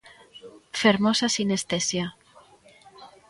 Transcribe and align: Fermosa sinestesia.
Fermosa 0.81 1.27
sinestesia. 1.35 2.05